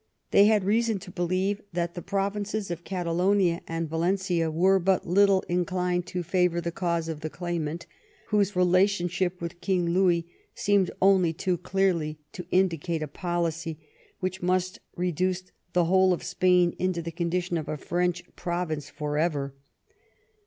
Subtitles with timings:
[0.31, 5.05] They had reason to believe that the provinces of Cata lonia and Valencia were but
[5.05, 7.85] little inclined to favor the cause of the claimant,
[8.29, 13.77] whose relationship with King Louis seemed only too clearly to indicate a policy
[14.21, 15.43] which must reduce
[15.73, 19.53] the whole of Spain into the condi tion of a French province forever.